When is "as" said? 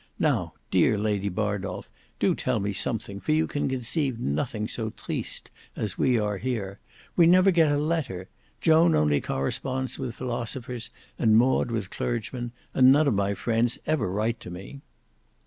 5.75-5.95